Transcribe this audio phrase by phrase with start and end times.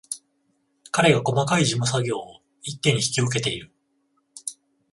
[0.91, 3.71] 彼が細かい事務作業を一手に引き受けている